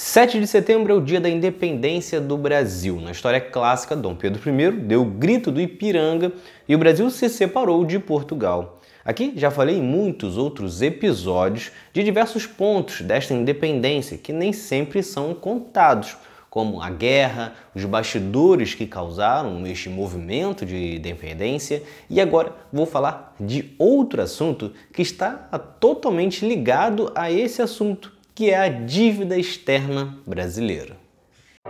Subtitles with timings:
[0.00, 3.00] 7 de setembro é o dia da independência do Brasil.
[3.00, 6.30] Na história clássica, Dom Pedro I deu o grito do Ipiranga
[6.68, 8.80] e o Brasil se separou de Portugal.
[9.04, 15.02] Aqui já falei em muitos outros episódios de diversos pontos desta independência que nem sempre
[15.02, 16.16] são contados,
[16.48, 23.34] como a guerra, os bastidores que causaram este movimento de independência, e agora vou falar
[23.40, 25.32] de outro assunto que está
[25.80, 30.94] totalmente ligado a esse assunto que é a dívida externa brasileira.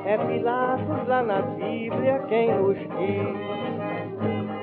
[0.04, 3.32] É Pilatos lá na Bíblia quem nos diz,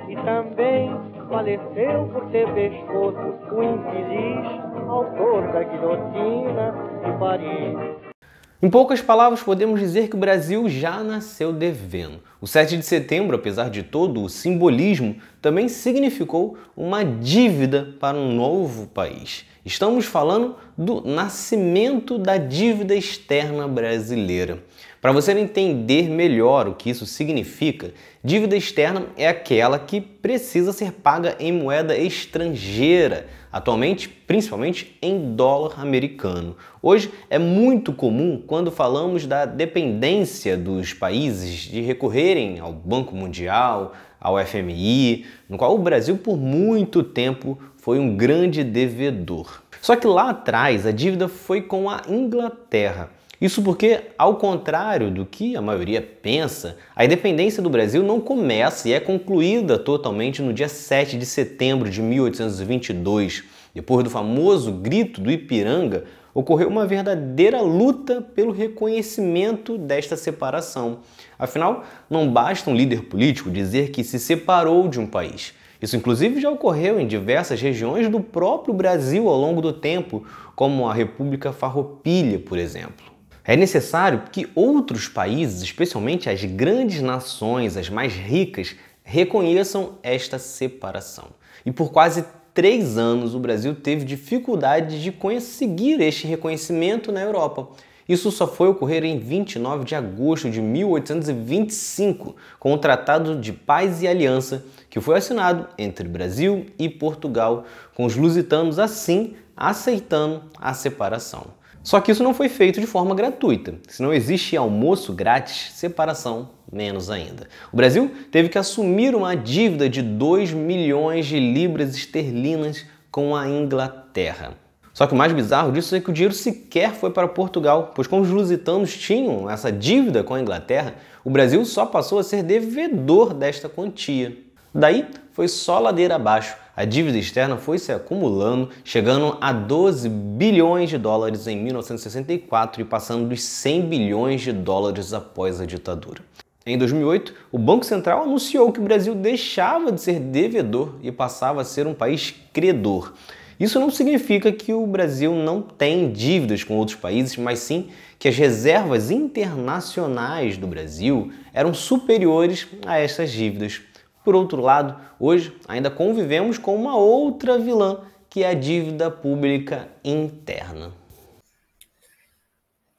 [0.10, 0.92] e também
[1.28, 3.18] faleceu por ter pescoço
[3.52, 8.15] o infeliz autor da guilhotina de Paris.
[8.62, 12.22] Em poucas palavras, podemos dizer que o Brasil já nasceu devendo.
[12.40, 18.34] O 7 de setembro, apesar de todo o simbolismo, também significou uma dívida para um
[18.34, 19.46] novo país.
[19.66, 24.64] Estamos falando do nascimento da dívida externa brasileira.
[25.02, 27.94] Para você entender melhor o que isso significa,
[28.26, 35.80] dívida externa é aquela que precisa ser paga em moeda estrangeira, atualmente principalmente em dólar
[35.80, 36.58] americano.
[36.82, 43.94] Hoje é muito comum quando falamos da dependência dos países de recorrerem ao Banco Mundial,
[44.20, 49.62] ao FMI, no qual o Brasil por muito tempo foi um grande devedor.
[49.80, 53.12] Só que lá atrás a dívida foi com a Inglaterra.
[53.40, 58.88] Isso porque, ao contrário do que a maioria pensa, a independência do Brasil não começa
[58.88, 63.44] e é concluída totalmente no dia 7 de setembro de 1822.
[63.74, 71.00] Depois do famoso grito do Ipiranga, ocorreu uma verdadeira luta pelo reconhecimento desta separação.
[71.38, 75.54] Afinal, não basta um líder político dizer que se separou de um país.
[75.82, 80.88] Isso, inclusive, já ocorreu em diversas regiões do próprio Brasil ao longo do tempo, como
[80.88, 83.15] a República Farroupilha, por exemplo.
[83.48, 91.28] É necessário que outros países, especialmente as grandes nações, as mais ricas, reconheçam esta separação.
[91.64, 97.68] E por quase três anos o Brasil teve dificuldade de conseguir este reconhecimento na Europa.
[98.10, 104.02] Isso só foi ocorrer em 29 de agosto de 1825, com o Tratado de Paz
[104.02, 110.74] e Aliança, que foi assinado entre Brasil e Portugal, com os lusitanos assim aceitando a
[110.74, 111.48] separação.
[111.86, 113.76] Só que isso não foi feito de forma gratuita.
[113.88, 117.48] Se não existe almoço grátis, separação menos ainda.
[117.72, 123.48] O Brasil teve que assumir uma dívida de 2 milhões de libras esterlinas com a
[123.48, 124.58] Inglaterra.
[124.96, 128.08] Só que o mais bizarro disso é que o dinheiro sequer foi para Portugal, pois
[128.08, 132.42] como os lusitanos tinham essa dívida com a Inglaterra, o Brasil só passou a ser
[132.42, 134.36] devedor desta quantia.
[134.76, 140.90] Daí foi só ladeira abaixo a dívida externa foi se acumulando, chegando a 12 bilhões
[140.90, 146.22] de dólares em 1964 e passando dos 100 bilhões de dólares após a ditadura.
[146.66, 151.62] Em 2008, o Banco Central anunciou que o Brasil deixava de ser devedor e passava
[151.62, 153.14] a ser um país credor.
[153.58, 157.88] Isso não significa que o Brasil não tem dívidas com outros países, mas sim
[158.20, 163.82] que as reservas internacionais do Brasil eram superiores a essas dívidas.
[164.26, 169.88] Por outro lado, hoje ainda convivemos com uma outra vilã, que é a dívida pública
[170.04, 170.92] interna.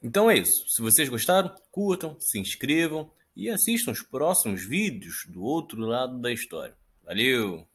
[0.01, 0.69] Então é isso.
[0.69, 6.33] Se vocês gostaram, curtam, se inscrevam e assistam os próximos vídeos do outro lado da
[6.33, 6.77] história.
[7.05, 7.67] Valeu!